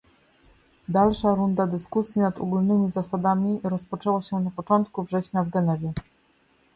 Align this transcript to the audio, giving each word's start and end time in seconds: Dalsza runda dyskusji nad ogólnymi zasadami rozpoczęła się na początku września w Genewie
Dalsza 0.95 1.33
runda 1.35 1.67
dyskusji 1.67 2.19
nad 2.21 2.37
ogólnymi 2.41 2.91
zasadami 2.91 3.59
rozpoczęła 3.63 4.21
się 4.21 4.39
na 4.39 4.51
początku 4.51 5.03
września 5.03 5.43
w 5.43 5.49
Genewie 5.49 5.93